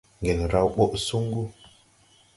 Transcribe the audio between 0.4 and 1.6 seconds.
raw ɓɔʼ suŋgu.